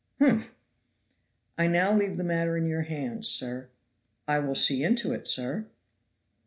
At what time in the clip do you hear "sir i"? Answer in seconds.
3.27-4.39